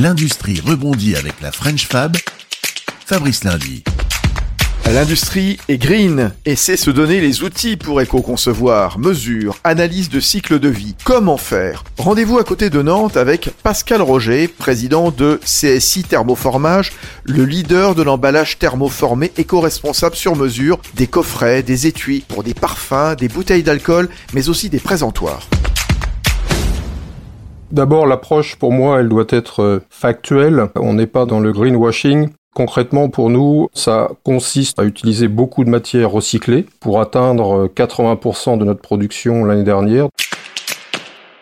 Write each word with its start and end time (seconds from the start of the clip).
L'industrie 0.00 0.60
rebondit 0.60 1.14
avec 1.14 1.40
la 1.40 1.52
French 1.52 1.86
Fab. 1.86 2.16
Fabrice 3.06 3.44
Lundi. 3.44 3.84
L'industrie 4.86 5.56
est 5.68 5.78
green 5.78 6.32
et 6.44 6.56
sait 6.56 6.76
se 6.76 6.90
donner 6.90 7.20
les 7.20 7.44
outils 7.44 7.76
pour 7.76 8.00
éco-concevoir, 8.00 8.98
mesure, 8.98 9.56
analyse 9.62 10.08
de 10.08 10.18
cycle 10.18 10.58
de 10.58 10.68
vie. 10.68 10.96
Comment 11.04 11.36
faire? 11.36 11.84
Rendez-vous 11.96 12.38
à 12.38 12.44
côté 12.44 12.70
de 12.70 12.82
Nantes 12.82 13.16
avec 13.16 13.50
Pascal 13.62 14.02
Roger, 14.02 14.48
président 14.48 15.12
de 15.12 15.40
CSI 15.44 16.02
Thermoformage, 16.02 16.92
le 17.22 17.44
leader 17.44 17.94
de 17.94 18.02
l'emballage 18.02 18.58
thermoformé 18.58 19.30
éco-responsable 19.36 20.16
sur 20.16 20.34
mesure, 20.34 20.80
des 20.94 21.06
coffrets, 21.06 21.62
des 21.62 21.86
étuis 21.86 22.24
pour 22.26 22.42
des 22.42 22.54
parfums, 22.54 23.14
des 23.16 23.28
bouteilles 23.28 23.62
d'alcool, 23.62 24.08
mais 24.32 24.48
aussi 24.48 24.70
des 24.70 24.80
présentoirs. 24.80 25.48
D'abord, 27.74 28.06
l'approche 28.06 28.54
pour 28.54 28.70
moi, 28.70 29.00
elle 29.00 29.08
doit 29.08 29.26
être 29.30 29.60
euh, 29.60 29.80
factuelle. 29.90 30.68
On 30.76 30.94
n'est 30.94 31.08
pas 31.08 31.26
dans 31.26 31.40
le 31.40 31.50
greenwashing. 31.50 32.28
Concrètement, 32.54 33.08
pour 33.08 33.30
nous, 33.30 33.68
ça 33.74 34.10
consiste 34.22 34.78
à 34.78 34.84
utiliser 34.84 35.26
beaucoup 35.26 35.64
de 35.64 35.70
matières 35.70 36.12
recyclées 36.12 36.66
pour 36.78 37.00
atteindre 37.00 37.66
80% 37.66 38.58
de 38.58 38.64
notre 38.64 38.80
production 38.80 39.44
l'année 39.44 39.64
dernière. 39.64 40.06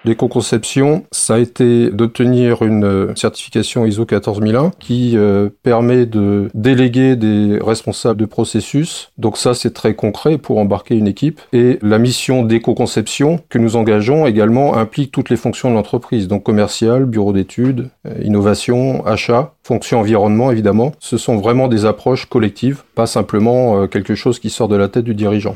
L'éco-conception, 0.05 1.05
ça 1.13 1.35
a 1.35 1.39
été 1.39 1.91
d'obtenir 1.91 2.63
une 2.63 3.15
certification 3.15 3.87
ISO 3.87 4.05
14001 4.05 4.73
qui 4.81 5.17
euh, 5.17 5.49
permet 5.63 6.07
de 6.07 6.49
déléguer 6.55 7.15
des 7.15 7.59
responsables 7.63 8.19
de 8.19 8.27
processus. 8.27 9.13
Donc 9.17 9.37
ça, 9.37 9.55
c'est 9.55 9.73
très 9.73 9.95
concret 9.95 10.39
pour 10.39 10.59
embarquer 10.59 10.97
une 10.97 11.07
équipe. 11.07 11.41
Et 11.53 11.79
la 11.83 11.99
mission 11.99 12.43
d'éco-conception 12.43 13.41
que 13.49 13.59
nous 13.59 13.77
engageons 13.77 14.27
également 14.27 14.77
implique 14.77 15.13
toutes 15.13 15.31
les 15.31 15.37
fonctions 15.37 15.71
de 15.71 15.75
l'entreprise, 15.75 16.27
donc 16.27 16.43
commercial, 16.43 17.05
bureau 17.05 17.33
d'études, 17.33 17.91
euh, 18.07 18.15
innovation, 18.25 19.07
achat, 19.07 19.55
fonction 19.63 20.01
environnement 20.01 20.51
évidemment. 20.51 20.93
Ce 20.99 21.17
sont 21.17 21.37
vraiment 21.37 21.69
des 21.69 21.85
approches 21.85 22.27
collectives, 22.27 22.83
pas 22.97 23.07
simplement 23.07 23.83
euh, 23.83 23.87
quelque 23.87 24.17
chose 24.17 24.41
qui 24.41 24.51
sort 24.51 24.67
de 24.67 24.77
la 24.77 24.89
tête 24.89 25.05
du 25.05 25.15
dirigeant. 25.15 25.55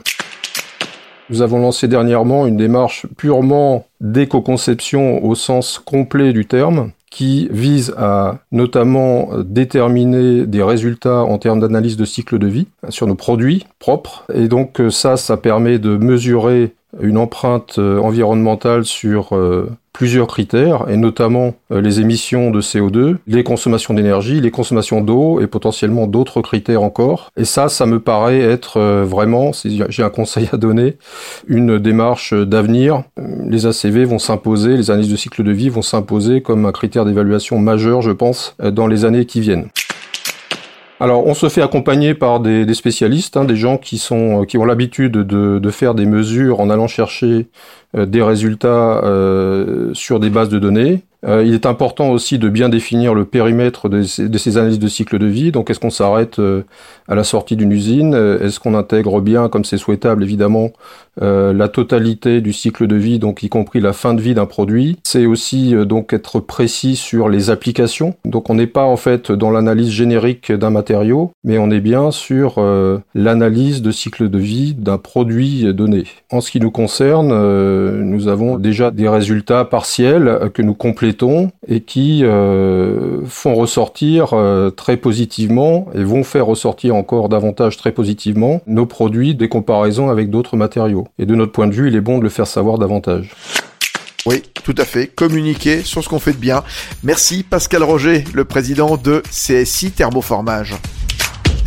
Nous 1.29 1.43
avons 1.43 1.59
lancé 1.59 1.89
dernièrement 1.89 2.47
une 2.47 2.57
démarche 2.57 3.07
purement 3.17 3.87
d'éco-conception 4.01 5.25
au 5.25 5.35
sens 5.35 5.79
complet 5.79 6.33
du 6.33 6.47
terme, 6.47 6.93
qui 7.11 7.49
vise 7.51 7.95
à 7.97 8.39
notamment 8.53 9.31
déterminer 9.45 10.47
des 10.47 10.63
résultats 10.63 11.23
en 11.23 11.39
termes 11.39 11.61
d'analyse 11.61 11.97
de 11.97 12.05
cycle 12.05 12.39
de 12.39 12.47
vie 12.47 12.67
sur 12.91 13.07
nos 13.07 13.15
produits 13.15 13.65
propres. 13.79 14.25
Et 14.33 14.49
donc 14.49 14.81
ça, 14.91 15.17
ça 15.17 15.37
permet 15.37 15.79
de 15.79 15.97
mesurer 15.97 16.75
une 17.01 17.19
empreinte 17.19 17.79
environnementale 17.79 18.85
sur 18.85 19.35
euh, 19.37 19.71
plusieurs 19.97 20.27
critères, 20.27 20.85
et 20.91 20.99
notamment 20.99 21.55
euh, 21.73 21.81
les 21.81 22.01
émissions 22.01 22.51
de 22.51 22.61
CO2, 22.61 23.17
les 23.27 23.43
consommations 23.45 23.95
d'énergie, 23.95 24.43
les 24.43 24.51
consommations 24.51 25.01
d'eau, 25.01 25.41
et 25.41 25.47
potentiellement 25.47 26.07
d'autres 26.07 26.43
critères 26.43 26.83
encore. 26.83 27.31
Et 27.39 27.47
ça, 27.47 27.71
ça 27.71 27.87
me 27.87 27.99
paraît 27.99 28.41
être 28.41 28.77
euh, 28.77 29.05
vraiment, 29.05 29.55
si 29.55 29.83
j'ai 29.89 30.03
un 30.03 30.11
conseil 30.11 30.51
à 30.53 30.59
donner, 30.59 30.99
une 31.49 31.79
démarche 31.79 32.35
d'avenir. 32.35 33.05
Les 33.17 33.65
ACV 33.65 34.05
vont 34.05 34.19
s'imposer, 34.19 34.77
les 34.77 34.91
analyses 34.91 35.11
de 35.11 35.17
cycle 35.17 35.43
de 35.43 35.53
vie 35.53 35.71
vont 35.71 35.81
s'imposer 35.81 36.43
comme 36.43 36.67
un 36.67 36.73
critère 36.73 37.07
d'évaluation 37.07 37.59
majeur, 37.59 38.03
je 38.03 38.11
pense, 38.11 38.55
euh, 38.63 38.71
dans 38.71 38.89
les 38.89 39.07
années 39.07 39.25
qui 39.25 39.41
viennent. 39.41 39.71
Alors, 40.99 41.27
on 41.27 41.35
se 41.35 41.51
fait 41.51 41.61
accompagner 41.61 42.15
par 42.15 42.41
des, 42.41 42.73
spécialistes, 42.73 43.37
hein, 43.37 43.45
des 43.45 43.57
gens 43.57 43.77
qui 43.77 43.99
sont 43.99 44.45
qui 44.45 44.57
ont 44.57 44.65
l'habitude 44.65 45.13
de, 45.13 45.71
faire 45.71 45.95
des 45.95 46.07
mesures 46.07 46.61
en 46.61 46.71
allant 46.71 46.87
chercher 46.87 47.49
euh, 47.95 48.07
des 48.07 48.23
résultats 48.23 49.05
euh, 49.05 49.93
sur 49.93 50.21
des 50.21 50.31
bases 50.31 50.49
de 50.49 50.59
données. 50.59 51.03
Euh, 51.27 51.45
il 51.45 51.53
est 51.53 51.67
important 51.67 52.09
aussi 52.11 52.39
de 52.39 52.49
bien 52.49 52.71
définir 52.71 53.13
le 53.13 53.27
périmètre 53.27 53.91
de 53.91 54.05
ces, 54.05 54.57
analyses 54.57 54.79
de 54.79 54.89
cycle 54.89 55.19
de 55.19 55.27
vie. 55.27 55.53
Donc, 55.53 55.69
est-ce 55.69 55.81
qu'on 55.81 55.91
s'arrête 55.91 56.41
à 57.09 57.15
la 57.15 57.25
sortie 57.25 57.57
d'une 57.57 57.73
usine? 57.73 58.15
Est-ce 58.15 58.59
qu'on 58.59 58.75
intègre 58.75 59.21
bien, 59.21 59.51
comme 59.51 59.67
c'est 59.67 59.79
souhaitable 59.79 60.23
évidemment, 60.23 60.71
la 61.21 61.69
totalité 61.69 62.41
du 62.41 62.53
cycle 62.53 62.87
de 62.87 62.97
vie, 62.97 63.19
donc 63.19 63.43
y 63.43 63.49
compris 63.49 63.81
la 63.81 63.93
fin 63.93 64.15
de 64.15 64.21
vie 64.21 64.34
d'un 64.34 64.47
produit 64.47 64.99
C'est 65.04 65.27
aussi 65.27 65.75
donc 65.87 66.12
être 66.12 66.41
précis 66.41 66.97
sur 66.97 67.28
les 67.28 67.50
applications. 67.50 68.15
Donc, 68.25 68.50
on 68.50 68.54
n'est 68.54 68.66
pas 68.66 68.84
en 68.84 68.97
fait 68.97 69.32
dans 69.32 69.50
l'analyse 69.50 69.91
générique 69.91 70.53
d'un 70.53 70.71
matériau, 70.71 71.32
mais 71.44 71.59
on 71.59 71.71
est 71.71 71.81
bien 71.81 72.10
sur 72.10 72.62
l'analyse 73.15 73.82
de 73.82 73.91
cycle 73.91 74.28
de 74.28 74.38
vie 74.38 74.75
d'un 74.75 74.99
produit 74.99 75.72
donné. 75.75 76.05
En 76.31 76.41
ce 76.41 76.50
qui 76.50 76.60
nous 76.60 76.71
concerne, 76.71 77.28
nous 78.03 78.28
avons 78.28 78.59
déjà 78.59 78.91
des 78.91 79.09
résultats 79.09 79.65
partiels 79.65 80.50
que 80.55 80.62
nous 80.62 80.75
complétons 80.75 81.50
et 81.69 81.81
qui 81.81 82.25
euh, 82.25 83.25
font 83.26 83.55
ressortir 83.55 84.32
euh, 84.32 84.71
très 84.71 84.97
positivement 84.97 85.87
et 85.94 86.05
vont 86.05 86.25
faire 86.25 86.47
ressortir 86.47 86.94
encore 86.94 87.28
davantage 87.28 87.76
très 87.76 87.93
positivement 87.93 88.60
nos 88.66 88.87
produits 88.87 89.34
des 89.34 89.49
comparaisons 89.49 90.10
avec 90.10 90.31
d'autres 90.31 90.56
matériaux. 90.56 91.06
Et 91.19 91.27
de 91.27 91.34
notre 91.34 91.53
point 91.53 91.67
de 91.67 91.75
vue, 91.75 91.89
il 91.89 91.97
est 91.97 92.00
bon 92.00 92.19
de 92.19 92.22
le 92.25 92.28
faire 92.28 92.47
savoir 92.47 92.78
davantage. 92.78 93.31
Oui, 94.27 94.43
tout 94.65 94.75
à 94.77 94.84
fait. 94.84 95.06
Communiquer 95.06 95.83
sur 95.83 96.03
ce 96.03 96.09
qu'on 96.09 96.19
fait 96.19 96.33
de 96.33 96.39
bien. 96.39 96.65
Merci 97.05 97.44
Pascal 97.44 97.83
Roger, 97.83 98.25
le 98.34 98.44
président 98.44 98.97
de 98.97 99.22
CSI 99.31 99.93
Thermoformage. 99.93 100.75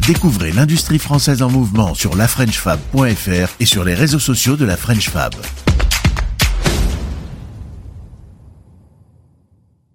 Découvrez 0.05 0.51
l'industrie 0.51 0.99
française 0.99 1.41
en 1.41 1.49
mouvement 1.49 1.93
sur 1.93 2.15
lafrenchfab.fr 2.15 3.55
et 3.59 3.65
sur 3.65 3.83
les 3.83 3.93
réseaux 3.93 4.19
sociaux 4.19 4.55
de 4.55 4.65
la 4.65 4.75
French 4.75 5.09
Fab. 5.09 5.35